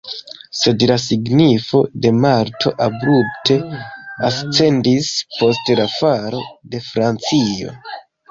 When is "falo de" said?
5.99-6.81